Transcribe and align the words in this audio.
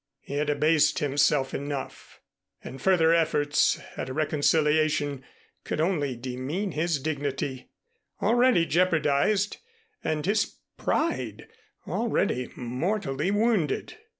He 0.21 0.33
had 0.37 0.49
abased 0.49 0.97
himself 0.97 1.53
enough 1.53 2.19
and 2.63 2.81
further 2.81 3.13
efforts 3.13 3.79
at 3.95 4.09
a 4.09 4.13
reconciliation 4.13 5.23
could 5.63 5.79
only 5.79 6.15
demean 6.15 6.71
his 6.71 6.99
dignity, 6.99 7.69
already 8.19 8.65
jeopardized, 8.65 9.57
and 10.03 10.25
his 10.25 10.55
pride, 10.75 11.47
already 11.87 12.49
mortally 12.55 13.29
wounded. 13.29 13.95